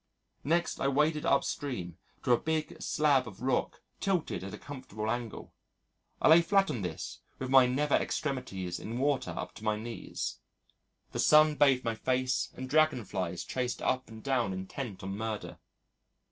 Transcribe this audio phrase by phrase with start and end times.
[0.43, 5.53] Next I waded upstream to a big slab of rock tilted at a comfortable angle.
[6.19, 10.39] I lay flat on this with my nether extremities in water up to my knees.
[11.11, 15.59] The sun bathed my face and dragon flies chased up and down intent on murder.